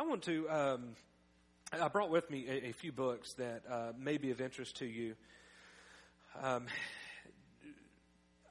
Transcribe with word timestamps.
I 0.00 0.02
want 0.02 0.22
to. 0.22 0.48
Um, 0.48 0.82
I 1.78 1.88
brought 1.88 2.08
with 2.08 2.30
me 2.30 2.46
a, 2.48 2.68
a 2.68 2.72
few 2.72 2.90
books 2.90 3.34
that 3.34 3.64
uh, 3.70 3.92
may 3.98 4.16
be 4.16 4.30
of 4.30 4.40
interest 4.40 4.78
to 4.78 4.86
you. 4.86 5.14
Um, 6.42 6.64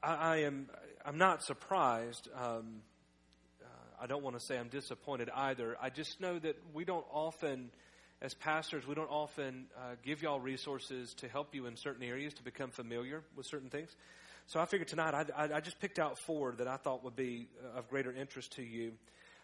I, 0.00 0.14
I, 0.14 0.36
am. 0.42 0.68
I'm 1.04 1.18
not 1.18 1.42
surprised. 1.42 2.28
Um, 2.36 2.82
uh, 3.60 3.66
I 4.00 4.06
don't 4.06 4.22
want 4.22 4.38
to 4.38 4.40
say 4.46 4.58
I'm 4.58 4.68
disappointed 4.68 5.28
either. 5.34 5.76
I 5.82 5.90
just 5.90 6.20
know 6.20 6.38
that 6.38 6.56
we 6.72 6.84
don't 6.84 7.04
often, 7.10 7.72
as 8.22 8.32
pastors, 8.32 8.86
we 8.86 8.94
don't 8.94 9.10
often 9.10 9.66
uh, 9.76 9.96
give 10.04 10.22
y'all 10.22 10.38
resources 10.38 11.14
to 11.14 11.26
help 11.26 11.52
you 11.52 11.66
in 11.66 11.74
certain 11.74 12.04
areas 12.04 12.32
to 12.34 12.44
become 12.44 12.70
familiar 12.70 13.24
with 13.34 13.46
certain 13.46 13.70
things. 13.70 13.90
So 14.46 14.60
I 14.60 14.66
figured 14.66 14.86
tonight 14.86 15.14
I, 15.14 15.24
I, 15.36 15.54
I 15.54 15.60
just 15.60 15.80
picked 15.80 15.98
out 15.98 16.16
four 16.16 16.52
that 16.58 16.68
I 16.68 16.76
thought 16.76 17.02
would 17.02 17.16
be 17.16 17.48
of 17.74 17.90
greater 17.90 18.12
interest 18.12 18.52
to 18.52 18.62
you 18.62 18.92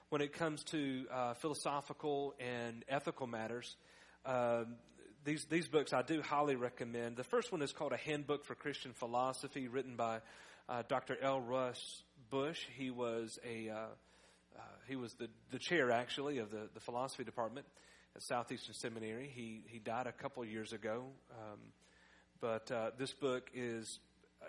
when 0.09 0.20
it 0.20 0.32
comes 0.32 0.62
to 0.64 1.07
uh, 1.12 1.34
philosophical 1.34 2.34
and 2.38 2.84
ethical 2.88 3.27
matters. 3.27 3.77
Uh, 4.24 4.64
these, 5.24 5.45
these 5.47 5.66
books 5.66 5.92
I 5.92 6.02
do 6.02 6.23
highly 6.23 6.55
recommend. 6.55 7.16
The 7.16 7.24
first 7.24 7.51
one 7.51 7.60
is 7.60 7.73
called 7.73 7.92
A 7.92 7.97
Handbook 7.97 8.45
for 8.45 8.55
Christian 8.55 8.92
Philosophy, 8.92 9.66
written 9.66 9.97
by 9.97 10.20
uh, 10.69 10.83
Dr. 10.88 11.16
L. 11.20 11.41
Russ 11.41 12.02
Bush. 12.30 12.61
He 12.77 12.91
was 12.91 13.38
a 13.45 13.70
uh, 13.70 13.74
uh, 14.56 14.61
he 14.88 14.97
was 14.97 15.12
the, 15.14 15.28
the 15.50 15.59
chair 15.59 15.91
actually 15.91 16.38
of 16.38 16.50
the, 16.50 16.69
the 16.75 16.80
philosophy 16.80 17.25
department 17.25 17.66
at 18.14 18.23
Southeastern 18.23 18.75
Seminary. 18.75 19.30
He 19.34 19.62
he 19.66 19.78
died 19.80 20.06
a 20.06 20.12
couple 20.12 20.45
years 20.45 20.73
ago, 20.73 21.06
um, 21.33 21.59
but 22.41 22.70
uh, 22.70 22.91
this 22.97 23.12
book 23.12 23.50
is 23.52 23.98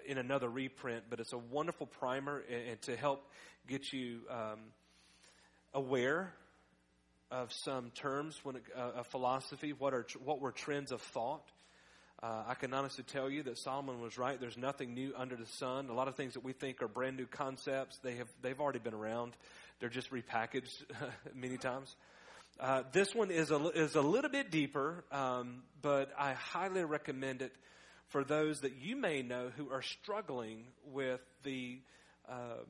in 0.05 0.19
another 0.19 0.47
reprint. 0.47 1.05
But 1.09 1.19
it's 1.19 1.33
a 1.33 1.37
wonderful 1.39 1.87
primer 1.87 2.43
and, 2.49 2.69
and 2.69 2.81
to 2.83 2.95
help 2.95 3.31
get 3.67 3.91
you. 3.91 4.19
Um, 4.29 4.59
aware 5.73 6.33
of 7.29 7.51
some 7.51 7.91
terms 7.91 8.39
when 8.43 8.57
uh, 8.75 9.03
philosophy, 9.03 9.73
what 9.73 9.93
are 9.93 10.05
what 10.23 10.39
were 10.39 10.51
trends 10.51 10.91
of 10.91 11.01
thought. 11.01 11.47
Uh, 12.23 12.43
I 12.47 12.55
can 12.55 12.73
honestly 12.73 13.03
tell 13.03 13.29
you 13.29 13.43
that 13.43 13.59
Solomon 13.59 14.01
was 14.01 14.17
right. 14.17 14.39
There's 14.39 14.57
nothing 14.57 14.95
new 14.95 15.13
under 15.15 15.35
the 15.35 15.45
sun. 15.45 15.89
A 15.89 15.93
lot 15.93 16.07
of 16.07 16.15
things 16.15 16.33
that 16.33 16.43
we 16.43 16.51
think 16.51 16.81
are 16.81 16.87
brand 16.87 17.15
new 17.15 17.27
concepts, 17.27 17.99
they 17.99 18.15
have 18.15 18.27
they've 18.41 18.59
already 18.59 18.79
been 18.79 18.95
around. 18.95 19.33
They're 19.79 19.89
just 19.89 20.09
repackaged 20.11 20.83
many 21.35 21.57
times. 21.57 21.95
Uh, 22.59 22.83
this 22.91 23.13
one 23.13 23.29
is 23.29 23.51
a 23.51 23.57
is 23.69 23.95
a 23.95 24.01
little 24.01 24.31
bit 24.31 24.49
deeper, 24.49 25.03
um, 25.11 25.63
but 25.81 26.11
I 26.17 26.33
highly 26.33 26.83
recommend 26.83 27.43
it 27.43 27.53
for 28.07 28.23
those 28.23 28.61
that 28.61 28.77
you 28.81 28.95
may 28.95 29.21
know 29.21 29.51
who 29.55 29.69
are 29.69 29.81
struggling 29.83 30.63
with 30.91 31.21
the 31.43 31.79
um, 32.27 32.65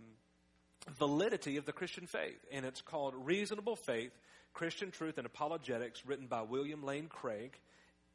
validity 0.92 1.58
of 1.58 1.66
the 1.66 1.74
Christian 1.74 2.08
faith. 2.08 2.40
And 2.52 2.66
it's 2.66 2.82
called 2.82 3.14
Reasonable 3.16 3.76
Faith, 3.76 4.12
Christian 4.54 4.92
Truth 4.92 5.18
and 5.18 5.26
Apologetics, 5.26 6.06
written 6.06 6.28
by 6.28 6.42
William 6.42 6.84
Lane 6.84 7.08
Craig. 7.08 7.58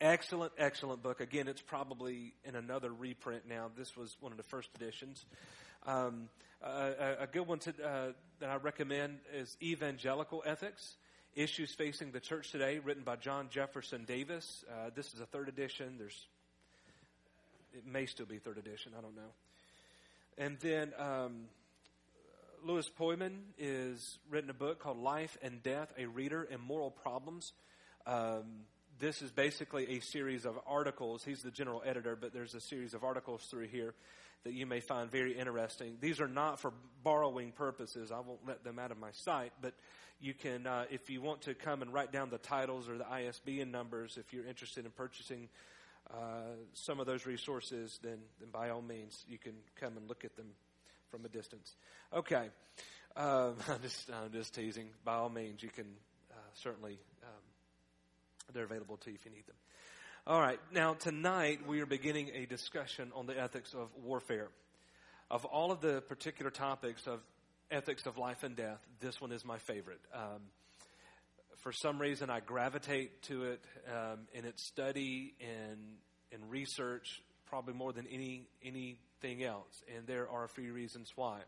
Excellent, 0.01 0.53
excellent 0.59 1.03
book. 1.03 1.21
Again, 1.21 1.47
it's 1.47 1.63
probably 1.63 2.35
in 2.45 2.57
another 2.57 2.91
reprint 2.91 3.45
now. 3.49 3.71
This 3.77 3.97
was 3.97 4.17
one 4.21 4.33
of 4.33 4.39
the 4.39 4.45
first 4.45 4.69
editions. 4.75 5.25
Um, 5.87 6.29
a, 6.61 7.17
a, 7.21 7.27
good 7.27 7.47
one 7.47 7.59
to, 7.61 7.71
uh, 7.71 8.13
that 8.41 8.51
I 8.51 8.57
recommend 8.57 9.19
is 9.35 9.57
Evangelical 9.63 10.43
Ethics 10.47 10.97
Issues 11.35 11.73
Facing 11.73 12.13
the 12.13 12.21
Church 12.21 12.51
Today, 12.51 12.79
written 12.79 13.05
by 13.05 13.17
John 13.17 13.49
Jefferson 13.51 14.05
Davis. 14.05 14.65
Uh, 14.71 14.91
this 14.95 15.15
is 15.15 15.21
a 15.21 15.27
third 15.27 15.49
edition. 15.49 15.95
There's, 15.99 16.27
it 17.73 17.87
may 17.87 18.07
still 18.07 18.27
be 18.27 18.39
third 18.39 18.59
edition. 18.59 18.93
I 18.97 19.01
don't 19.01 19.17
know. 19.17 19.33
And 20.39 20.59
then 20.61 20.93
um, 20.99 21.45
Louis 22.65 22.89
Pojman 22.91 23.39
has 23.61 24.19
written 24.31 24.49
a 24.49 24.55
book 24.55 24.79
called 24.79 24.99
Life 24.99 25.37
and 25.43 25.63
Death: 25.63 25.93
A 25.99 26.07
Reader 26.07 26.47
and 26.51 26.63
Moral 26.63 26.91
Problems. 26.91 27.53
Um, 28.07 28.67
this 29.01 29.21
is 29.21 29.33
basically 29.33 29.97
a 29.97 30.01
series 30.01 30.45
of 30.45 30.59
articles. 30.67 31.25
He's 31.25 31.43
the 31.43 31.51
general 31.51 31.83
editor, 31.85 32.15
but 32.15 32.33
there's 32.33 32.55
a 32.55 32.61
series 32.61 32.95
of 32.95 33.03
articles 33.03 33.43
through 33.51 33.67
here 33.67 33.95
that 34.45 34.53
you 34.53 34.67
may 34.67 34.79
find 34.79 35.11
very 35.11 35.37
interesting. 35.37 35.97
These 36.01 36.21
are 36.21 36.29
not 36.29 36.61
for 36.61 36.73
borrowing 37.03 37.51
purposes. 37.51 38.13
I 38.13 38.21
won't 38.21 38.47
let 38.47 38.63
them 38.63 38.79
out 38.79 38.93
of 38.93 38.99
my 38.99 39.11
sight, 39.11 39.53
but 39.61 39.75
you 40.21 40.35
can, 40.35 40.67
uh, 40.67 40.85
if 40.91 41.11
you 41.11 41.21
want 41.21 41.43
to 41.43 41.55
come 41.55 41.83
and 41.83 41.93
write 41.93 42.13
down 42.13 42.31
the 42.31 42.39
titles 42.39 42.89
or 42.89 42.97
the 42.97 43.11
ISBN 43.11 43.73
numbers, 43.73 44.19
if 44.19 44.33
you're 44.33 44.47
interested 44.47 44.85
in 44.85 44.93
purchasing 44.93 45.49
uh, 46.13 46.55
some 46.75 47.01
of 47.01 47.07
those 47.07 47.27
resources, 47.27 47.99
then, 48.03 48.19
then 48.39 48.51
by 48.53 48.71
all 48.71 48.83
means, 48.83 49.25
you 49.29 49.39
can 49.39 49.55
come 49.81 49.97
and 49.97 50.09
look 50.09 50.25
at 50.25 50.37
them 50.37 50.47
from 51.13 51.27
a 51.27 51.29
distance. 51.29 51.77
Okay. 52.13 52.49
Um, 53.15 53.55
I'm, 53.69 53.83
just, 53.83 54.11
I'm 54.11 54.33
just 54.33 54.55
teasing. 54.55 54.89
By 55.05 55.17
all 55.17 55.29
means, 55.29 55.63
you 55.63 55.69
can 55.69 55.85
uh, 56.31 56.35
certainly, 56.55 56.99
um, 57.23 58.55
they're 58.55 58.65
available 58.65 58.97
to 58.97 59.11
you 59.11 59.17
if 59.17 59.25
you 59.27 59.31
need 59.31 59.47
them. 59.47 59.57
All 60.27 60.41
right. 60.41 60.59
Now, 60.73 60.95
tonight 60.95 61.67
we 61.69 61.81
are 61.81 61.87
beginning 61.87 62.31
a 62.35 62.47
discussion 62.47 63.13
on 63.15 63.27
the 63.27 63.39
ethics 63.39 63.75
of 63.75 63.89
warfare. 64.03 64.49
Of 65.31 65.45
all 65.45 65.71
of 65.71 65.83
the 65.83 66.01
particular 66.01 66.51
topics 66.51 67.07
of 67.07 67.21
ethics 67.71 68.07
of 68.07 68.17
life 68.17 68.43
and 68.43 68.57
death, 68.57 68.81
this 69.01 69.21
one 69.21 69.33
is 69.33 69.45
my 69.45 69.59
favorite. 69.59 70.01
Um, 70.15 70.41
for 71.59 71.73
some 71.73 72.01
reason, 72.01 72.31
I 72.31 72.41
gravitate 72.41 73.23
to 73.25 73.45
it 73.45 73.61
um, 73.89 74.21
in 74.33 74.47
its 74.47 74.65
study 74.65 75.35
and 75.41 75.79
in 76.31 76.49
research 76.49 77.23
probably 77.47 77.75
more 77.75 77.93
than 77.93 78.07
any 78.07 78.47
anything 79.23 79.45
else, 79.45 79.83
and 79.95 80.07
there 80.07 80.29
are 80.29 80.45
a 80.45 80.49
few 80.49 80.73
reasons 80.73 81.13
why. 81.17 81.41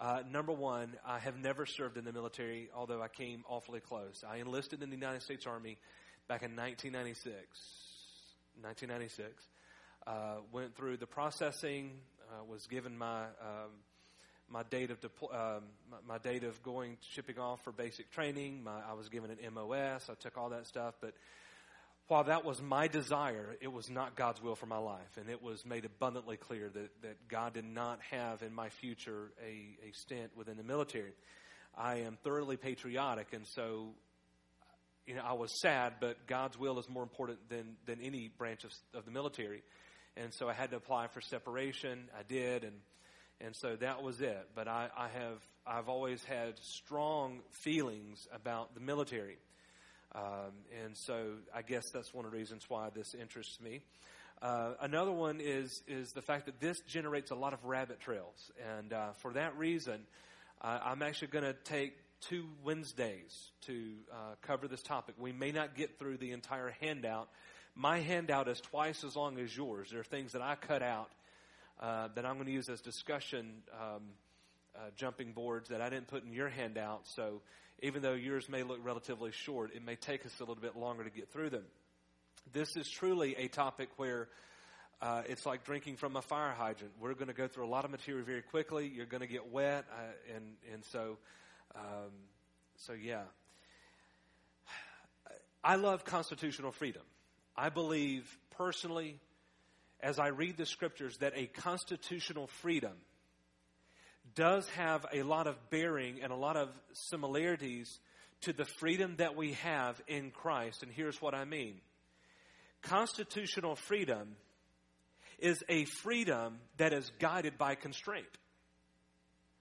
Uh, 0.00 0.22
number 0.30 0.52
one, 0.52 0.92
I 1.06 1.18
have 1.18 1.36
never 1.38 1.66
served 1.66 1.96
in 1.96 2.04
the 2.04 2.12
military, 2.12 2.68
although 2.74 3.00
I 3.00 3.08
came 3.08 3.44
awfully 3.48 3.80
close. 3.80 4.24
I 4.28 4.38
enlisted 4.38 4.82
in 4.82 4.90
the 4.90 4.96
United 4.96 5.22
States 5.22 5.46
Army 5.46 5.78
back 6.28 6.42
in 6.42 6.56
1996. 6.56 7.34
1996. 8.60 9.48
Uh, 10.06 10.36
went 10.52 10.76
through 10.76 10.96
the 10.96 11.06
processing, 11.06 11.92
uh, 12.30 12.44
was 12.44 12.66
given 12.66 12.96
my 12.96 13.22
um, 13.24 13.70
my 14.50 14.62
date 14.64 14.90
of 14.90 15.00
deplo- 15.00 15.34
um, 15.34 15.62
my, 15.90 15.96
my, 16.06 16.18
date 16.18 16.44
of 16.44 16.62
going 16.62 16.98
shipping 17.00 17.38
off 17.38 17.64
for 17.64 17.72
basic 17.72 18.10
training. 18.10 18.62
My, 18.62 18.78
I 18.90 18.92
was 18.92 19.08
given 19.08 19.30
an 19.30 19.38
MOS. 19.54 20.10
I 20.10 20.14
took 20.20 20.36
all 20.36 20.50
that 20.50 20.66
stuff, 20.66 20.94
but 21.00 21.14
while 22.08 22.24
that 22.24 22.44
was 22.44 22.60
my 22.60 22.86
desire, 22.88 23.56
it 23.60 23.72
was 23.72 23.88
not 23.88 24.14
God's 24.14 24.42
will 24.42 24.56
for 24.56 24.66
my 24.66 24.78
life. 24.78 25.16
And 25.18 25.30
it 25.30 25.42
was 25.42 25.64
made 25.64 25.84
abundantly 25.84 26.36
clear 26.36 26.68
that, 26.68 26.90
that 27.02 27.28
God 27.28 27.54
did 27.54 27.64
not 27.64 28.00
have 28.10 28.42
in 28.42 28.54
my 28.54 28.68
future 28.68 29.32
a, 29.42 29.88
a 29.88 29.92
stint 29.92 30.36
within 30.36 30.56
the 30.56 30.62
military. 30.62 31.12
I 31.76 31.96
am 32.00 32.18
thoroughly 32.22 32.56
patriotic, 32.56 33.32
and 33.32 33.46
so 33.46 33.94
you 35.06 35.14
know, 35.14 35.22
I 35.22 35.34
was 35.34 35.50
sad, 35.60 35.94
but 36.00 36.26
God's 36.26 36.58
will 36.58 36.78
is 36.78 36.88
more 36.88 37.02
important 37.02 37.48
than, 37.48 37.76
than 37.86 38.00
any 38.00 38.28
branch 38.38 38.64
of, 38.64 38.72
of 38.94 39.04
the 39.04 39.10
military. 39.10 39.62
And 40.16 40.32
so 40.32 40.48
I 40.48 40.52
had 40.52 40.70
to 40.70 40.76
apply 40.76 41.08
for 41.08 41.20
separation. 41.20 42.08
I 42.18 42.22
did, 42.22 42.64
and 42.64 42.74
and 43.40 43.54
so 43.56 43.76
that 43.76 44.02
was 44.02 44.20
it. 44.20 44.48
But 44.54 44.68
I, 44.68 44.88
I 44.96 45.08
have 45.08 45.40
I've 45.66 45.88
always 45.88 46.22
had 46.24 46.54
strong 46.60 47.40
feelings 47.50 48.28
about 48.32 48.74
the 48.74 48.80
military. 48.80 49.38
Um, 50.14 50.52
and 50.84 50.96
so 50.96 51.32
I 51.54 51.62
guess 51.62 51.82
that's 51.92 52.14
one 52.14 52.24
of 52.24 52.30
the 52.30 52.36
reasons 52.36 52.64
why 52.68 52.90
this 52.94 53.14
interests 53.14 53.60
me. 53.60 53.82
Uh, 54.40 54.74
another 54.80 55.12
one 55.12 55.40
is 55.40 55.82
is 55.88 56.12
the 56.12 56.22
fact 56.22 56.46
that 56.46 56.60
this 56.60 56.76
generates 56.86 57.30
a 57.30 57.34
lot 57.34 57.52
of 57.52 57.64
rabbit 57.64 58.00
trails, 58.00 58.50
and 58.76 58.92
uh, 58.92 59.12
for 59.22 59.32
that 59.32 59.56
reason, 59.56 60.00
uh, 60.60 60.78
I'm 60.84 61.02
actually 61.02 61.28
going 61.28 61.44
to 61.44 61.54
take 61.64 61.94
two 62.20 62.46
Wednesdays 62.64 63.50
to 63.66 63.92
uh, 64.12 64.34
cover 64.42 64.68
this 64.68 64.82
topic. 64.82 65.14
We 65.18 65.32
may 65.32 65.52
not 65.52 65.74
get 65.74 65.98
through 65.98 66.18
the 66.18 66.32
entire 66.32 66.74
handout. 66.80 67.28
My 67.74 68.00
handout 68.00 68.48
is 68.48 68.60
twice 68.60 69.02
as 69.04 69.16
long 69.16 69.38
as 69.38 69.56
yours. 69.56 69.90
There 69.90 70.00
are 70.00 70.04
things 70.04 70.32
that 70.32 70.42
I 70.42 70.54
cut 70.54 70.82
out 70.82 71.10
uh, 71.80 72.08
that 72.14 72.24
I'm 72.24 72.34
going 72.34 72.46
to 72.46 72.52
use 72.52 72.68
as 72.68 72.80
discussion 72.80 73.62
um, 73.72 74.02
uh, 74.76 74.90
jumping 74.96 75.32
boards 75.32 75.68
that 75.68 75.80
I 75.80 75.90
didn't 75.90 76.08
put 76.08 76.24
in 76.24 76.32
your 76.32 76.48
handout. 76.48 77.02
So 77.14 77.42
even 77.82 78.02
though 78.02 78.14
yours 78.14 78.48
may 78.48 78.62
look 78.62 78.78
relatively 78.82 79.32
short, 79.32 79.72
it 79.74 79.84
may 79.84 79.96
take 79.96 80.24
us 80.24 80.32
a 80.40 80.42
little 80.42 80.62
bit 80.62 80.76
longer 80.76 81.04
to 81.04 81.10
get 81.10 81.30
through 81.30 81.50
them. 81.50 81.64
This 82.52 82.76
is 82.76 82.88
truly 82.88 83.34
a 83.36 83.48
topic 83.48 83.88
where 83.96 84.28
uh, 85.00 85.22
it's 85.28 85.44
like 85.44 85.64
drinking 85.64 85.96
from 85.96 86.16
a 86.16 86.22
fire 86.22 86.52
hydrant. 86.52 86.92
We're 87.00 87.14
going 87.14 87.28
to 87.28 87.34
go 87.34 87.48
through 87.48 87.66
a 87.66 87.68
lot 87.68 87.84
of 87.84 87.90
material 87.90 88.24
very 88.24 88.42
quickly. 88.42 88.90
You're 88.94 89.06
going 89.06 89.22
to 89.22 89.26
get 89.26 89.50
wet, 89.50 89.84
uh, 89.90 90.34
and 90.34 90.44
and 90.72 90.84
so, 90.84 91.18
um, 91.74 92.12
so 92.76 92.92
yeah. 92.92 93.22
I 95.62 95.76
love 95.76 96.04
constitutional 96.04 96.72
freedom. 96.72 97.02
I 97.56 97.70
believe 97.70 98.26
personally, 98.58 99.18
as 100.00 100.18
I 100.18 100.28
read 100.28 100.56
the 100.56 100.66
scriptures, 100.66 101.16
that 101.18 101.32
a 101.36 101.46
constitutional 101.46 102.46
freedom 102.46 102.92
does 104.34 104.68
have 104.70 105.06
a 105.12 105.22
lot 105.22 105.46
of 105.46 105.56
bearing 105.70 106.22
and 106.22 106.32
a 106.32 106.36
lot 106.36 106.56
of 106.56 106.68
similarities 106.92 107.98
to 108.42 108.52
the 108.52 108.64
freedom 108.64 109.14
that 109.16 109.36
we 109.36 109.52
have 109.52 110.00
in 110.06 110.30
Christ. 110.30 110.82
And 110.82 110.92
here's 110.92 111.20
what 111.20 111.34
I 111.34 111.44
mean 111.44 111.80
constitutional 112.82 113.76
freedom 113.76 114.36
is 115.38 115.64
a 115.68 115.84
freedom 115.86 116.58
that 116.76 116.92
is 116.92 117.10
guided 117.18 117.58
by 117.58 117.74
constraint. 117.74 118.26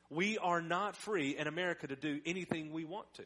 We 0.09 0.37
are 0.37 0.61
not 0.61 0.95
free 0.95 1.35
in 1.37 1.47
America 1.47 1.87
to 1.87 1.95
do 1.95 2.19
anything 2.25 2.71
we 2.71 2.85
want 2.85 3.11
to. 3.15 3.23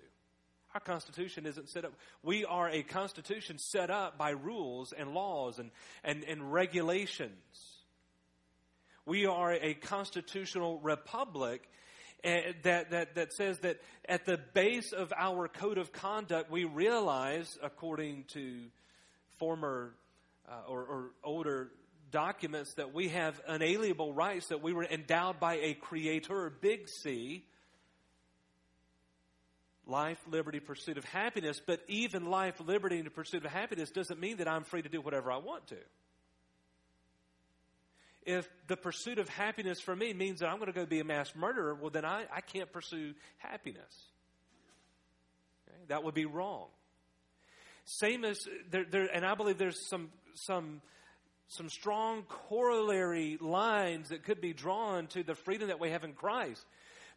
Our 0.73 0.79
Constitution 0.79 1.45
isn't 1.45 1.69
set 1.69 1.85
up. 1.85 1.93
We 2.23 2.45
are 2.45 2.69
a 2.69 2.83
Constitution 2.83 3.57
set 3.57 3.89
up 3.89 4.17
by 4.17 4.31
rules 4.31 4.93
and 4.93 5.13
laws 5.13 5.59
and, 5.59 5.71
and, 6.03 6.23
and 6.23 6.53
regulations. 6.53 7.31
We 9.07 9.25
are 9.25 9.54
a 9.54 9.74
constitutional 9.74 10.80
republic 10.80 11.62
eh, 12.25 12.51
that, 12.63 12.92
that, 12.92 13.15
that 13.15 13.31
says 13.31 13.57
that 13.59 13.77
at 14.04 14.25
the 14.25 14.38
base 14.54 14.92
of 14.92 15.13
our 15.18 15.48
code 15.48 15.77
of 15.77 15.94
conduct, 15.94 16.51
we 16.51 16.65
realize, 16.65 17.57
according 17.63 18.25
to 18.33 18.63
former 19.39 19.94
uh, 20.50 20.69
or, 20.69 20.81
or 20.81 21.06
older 21.24 21.69
documents, 22.12 22.74
that 22.74 22.94
we 22.94 23.07
have 23.07 23.39
unalienable 23.48 24.12
rights, 24.12 24.48
that 24.48 24.62
we 24.62 24.74
were 24.74 24.83
endowed 24.83 25.39
by 25.39 25.53
a 25.56 25.74
creator, 25.74 26.51
big 26.60 26.89
C, 26.89 27.45
life, 29.86 30.19
liberty, 30.30 30.60
pursuit 30.60 30.98
of 30.98 31.06
happiness. 31.06 31.62
But 31.65 31.80
even 31.88 32.25
life, 32.25 32.60
liberty, 32.60 32.98
and 32.98 33.06
the 33.06 33.12
pursuit 33.12 33.45
of 33.45 33.51
happiness 33.53 33.89
doesn't 33.89 34.19
mean 34.19 34.36
that 34.38 34.50
I'm 34.50 34.65
free 34.65 34.81
to 34.81 34.89
do 34.89 35.00
whatever 35.00 35.31
I 35.31 35.38
want 35.38 35.68
to. 35.68 35.77
If 38.27 38.45
the 38.68 38.75
pursuit 38.75 39.19
of 39.19 39.29
happiness 39.29 39.79
for 39.79 39.95
me 39.95 40.13
means 40.13 40.41
that 40.41 40.50
I'm 40.50 40.57
going 40.57 40.68
to 40.68 40.77
go 40.77 40.85
be 40.85 41.00
a 41.00 41.06
mass 41.06 41.33
murderer, 41.33 41.74
well, 41.74 41.89
then 41.89 42.03
I, 42.03 42.25
I 42.29 42.41
can't 42.41 42.69
pursue 42.69 43.13
happiness. 43.38 44.12
Okay? 45.65 45.77
That 45.88 46.03
would 46.03 46.13
be 46.13 46.25
wrong. 46.25 46.65
Same 47.85 48.25
as 48.25 48.45
there, 48.69 48.83
there, 48.83 49.07
and 49.13 49.25
I 49.25 49.33
believe 49.35 49.57
there's 49.57 49.88
some 49.88 50.09
some 50.33 50.81
some 51.47 51.69
strong 51.69 52.24
corollary 52.24 53.38
lines 53.39 54.09
that 54.09 54.24
could 54.24 54.41
be 54.41 54.51
drawn 54.51 55.07
to 55.07 55.24
the 55.24 55.33
freedom 55.33 55.69
that 55.69 55.79
we 55.79 55.91
have 55.91 56.03
in 56.03 56.12
Christ 56.12 56.65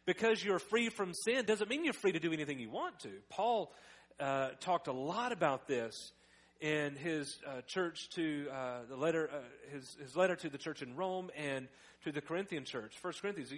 because 0.05 0.41
you're 0.41 0.59
free 0.59 0.87
from 0.87 1.13
sin 1.13 1.43
doesn't 1.43 1.69
mean 1.69 1.83
you're 1.83 1.93
free 1.93 2.13
to 2.13 2.19
do 2.19 2.31
anything 2.31 2.57
you 2.57 2.69
want 2.69 3.01
to. 3.01 3.11
Paul 3.29 3.73
uh, 4.17 4.51
talked 4.61 4.87
a 4.87 4.93
lot 4.93 5.33
about 5.33 5.67
this 5.67 6.13
in 6.61 6.95
his 6.95 7.37
uh, 7.45 7.61
church 7.61 8.09
to 8.11 8.47
uh, 8.53 8.79
the 8.87 8.95
letter, 8.95 9.29
uh, 9.33 9.37
his, 9.73 9.97
his 9.99 10.15
letter 10.15 10.35
to 10.35 10.49
the 10.49 10.59
church 10.59 10.83
in 10.83 10.95
Rome 10.95 11.31
and 11.35 11.67
to 12.03 12.11
the 12.11 12.21
Corinthian 12.21 12.65
church. 12.65 12.95
First 13.01 13.21
Corinthians. 13.21 13.51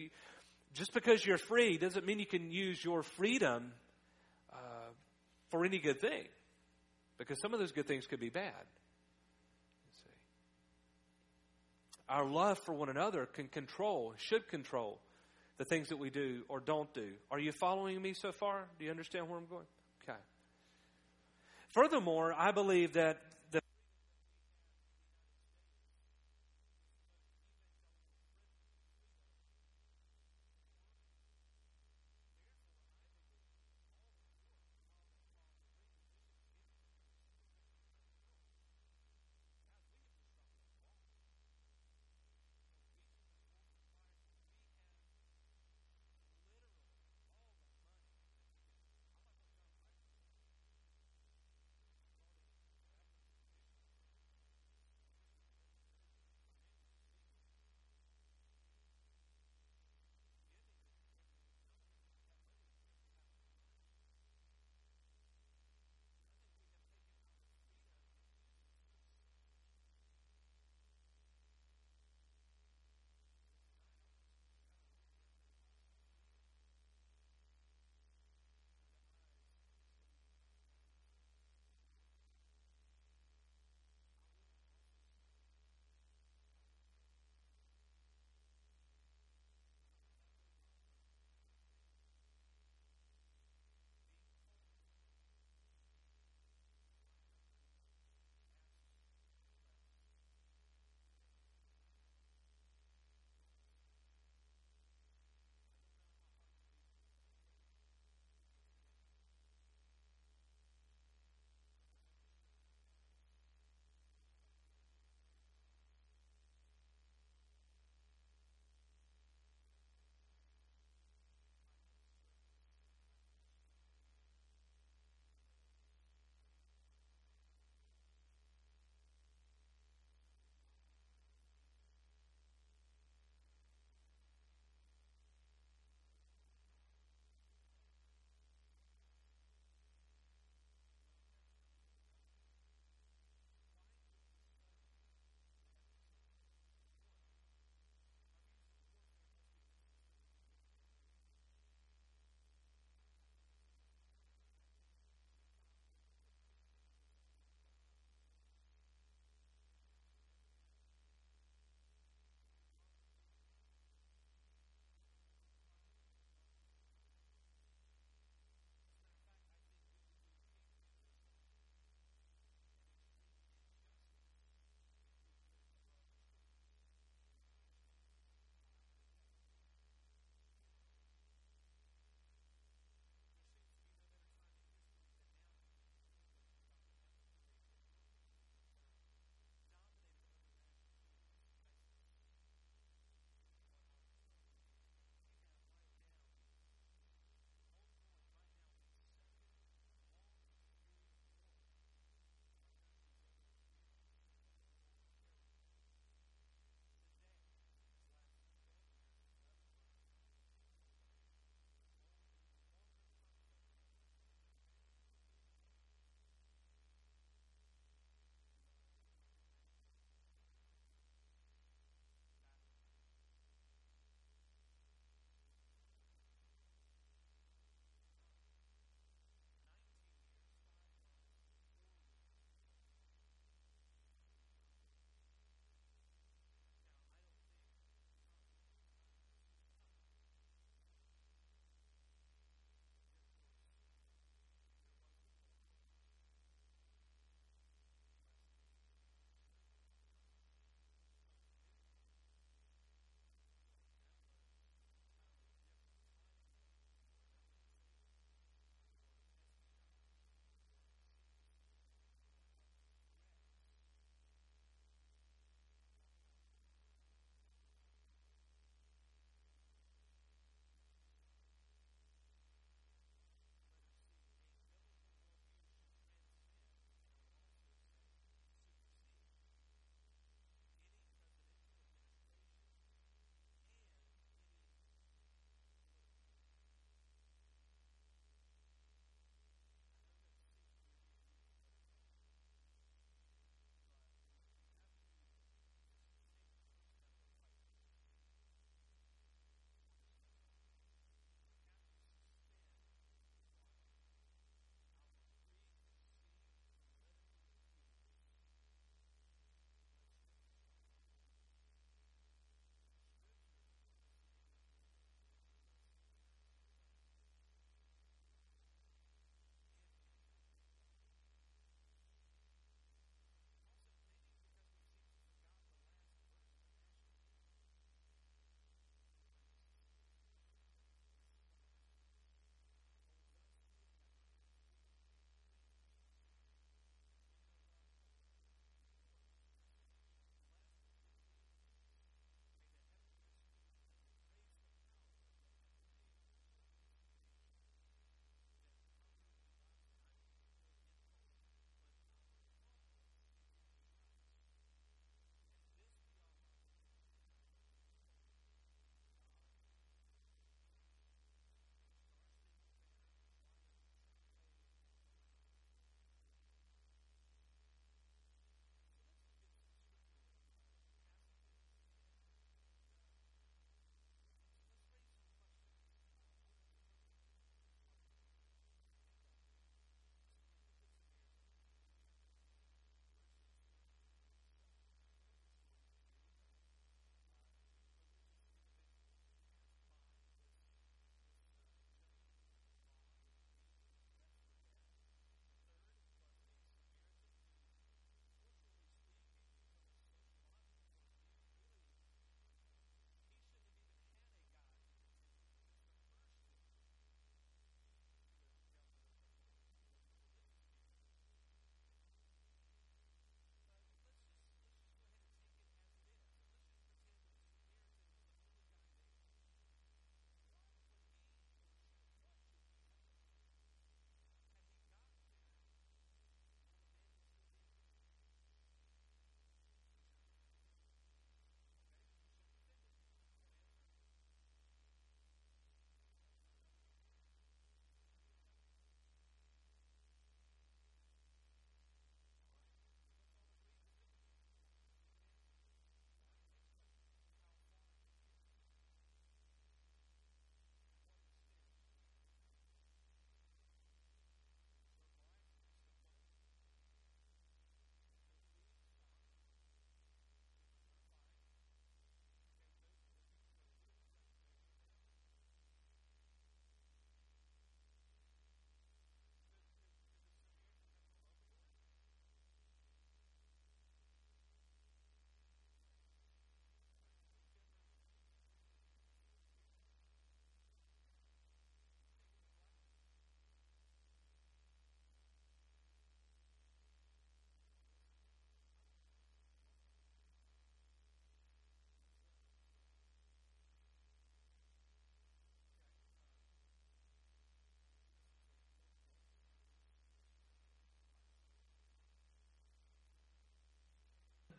Just 0.73 0.94
because 0.94 1.23
you're 1.25 1.38
free 1.38 1.77
doesn't 1.77 2.05
mean 2.05 2.19
you 2.19 2.25
can 2.25 2.50
use 2.50 2.83
your 2.83 3.03
freedom 3.03 3.73
uh, 4.51 4.55
for 5.50 5.65
any 5.65 5.79
good 5.79 6.00
thing, 6.00 6.23
because 7.17 7.39
some 7.39 7.53
of 7.53 7.59
those 7.59 7.73
good 7.73 7.88
things 7.88 8.07
could 8.07 8.19
be 8.19 8.29
bad. 8.29 8.53
Our 12.09 12.25
love 12.25 12.57
for 12.59 12.73
one 12.73 12.89
another 12.89 13.25
can 13.25 13.47
control, 13.47 14.13
should 14.17 14.47
control 14.47 15.00
the 15.57 15.65
things 15.65 15.89
that 15.89 15.97
we 15.97 16.09
do 16.09 16.44
or 16.50 16.59
don't 16.59 16.91
do. 16.94 17.09
Are 17.31 17.39
you 17.39 17.51
following 17.51 18.01
me 18.01 18.13
so 18.13 18.31
far? 18.31 18.65
Do 18.77 18.85
you 18.85 18.91
understand 18.91 19.29
where 19.29 19.38
I'm 19.38 19.45
going? 19.45 19.65
Okay. 20.03 20.19
Furthermore, 21.73 22.35
I 22.37 22.51
believe 22.51 22.93
that 22.93 23.17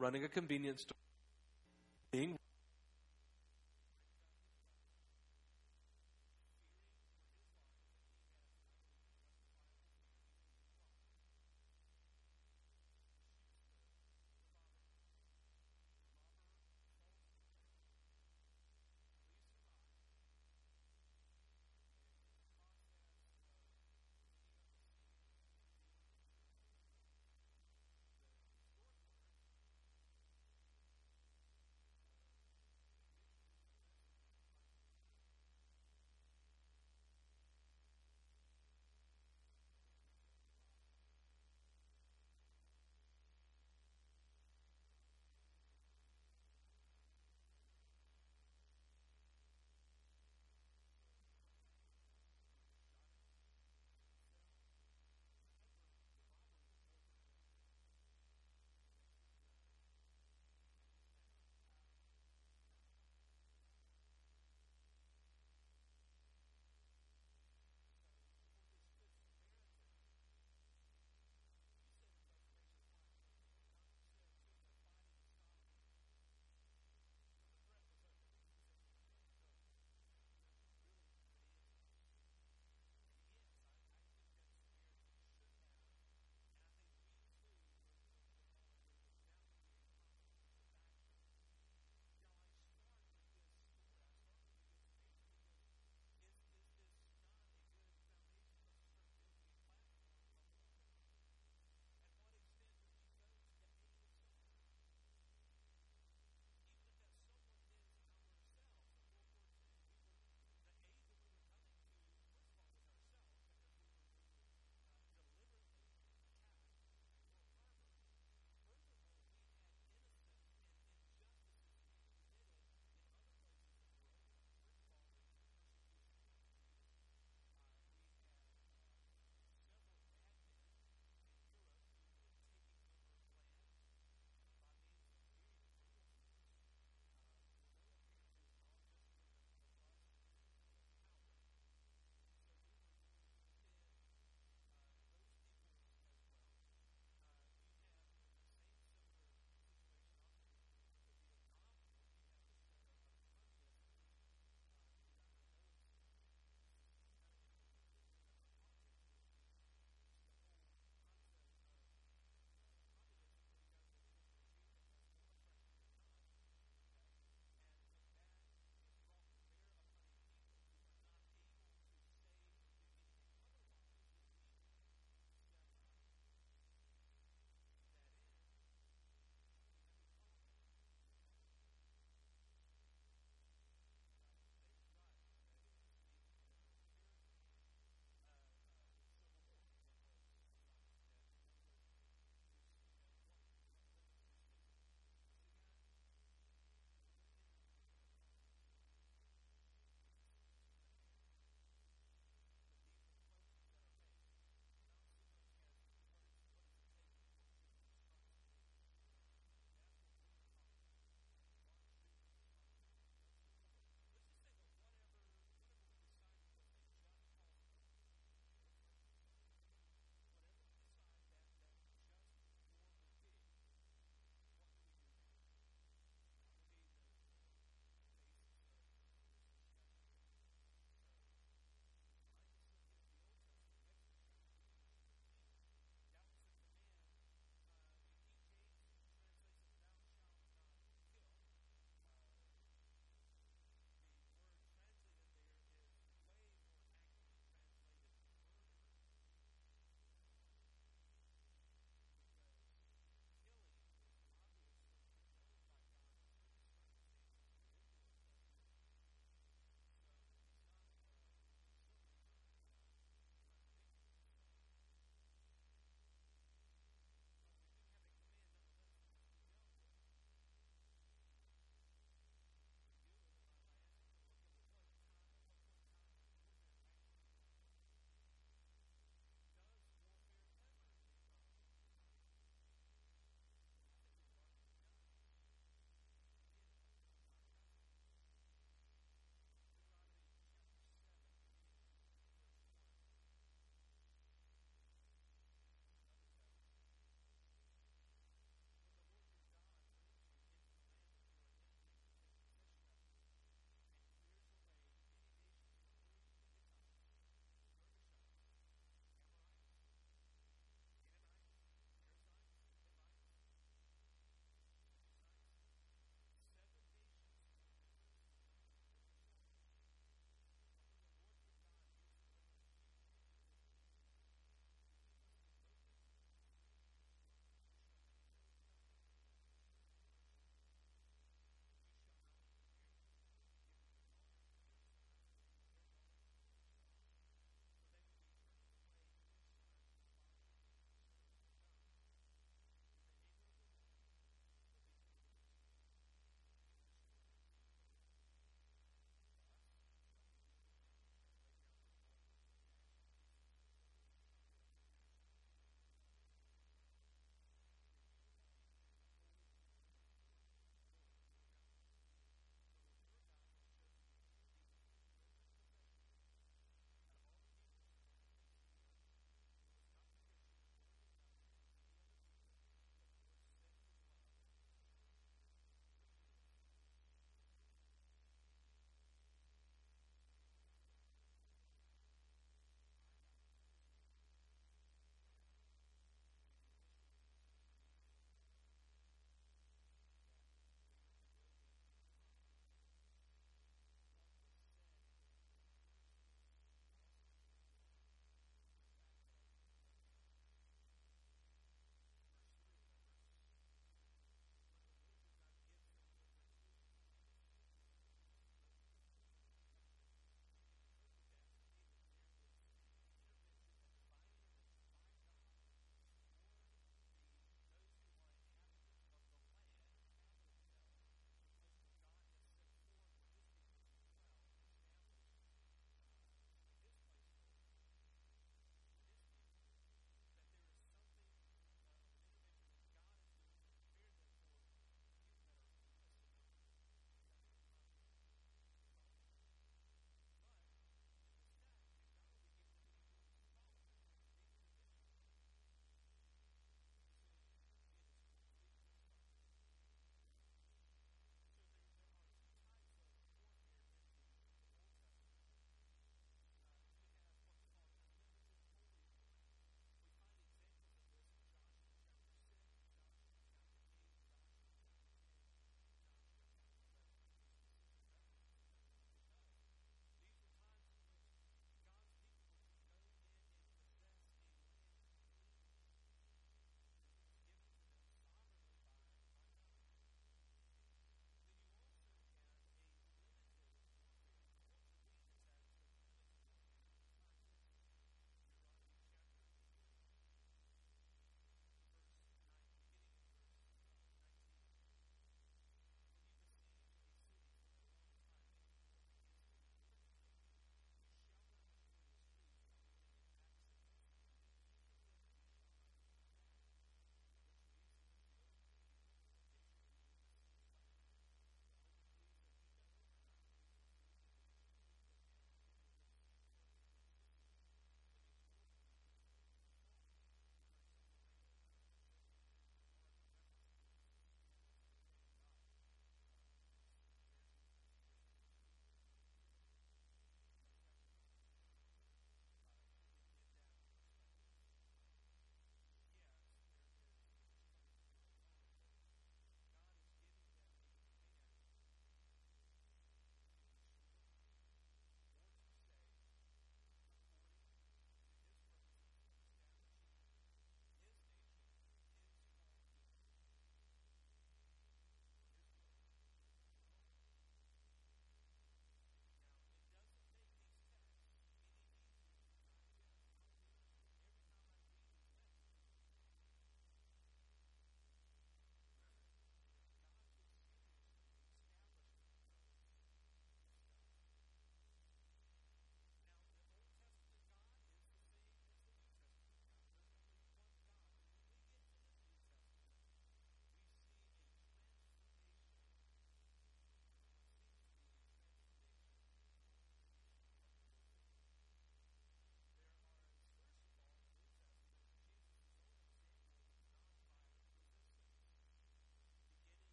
running 0.00 0.24
a 0.24 0.28
convenience 0.28 0.82
store, 0.82 0.96
being 2.10 2.38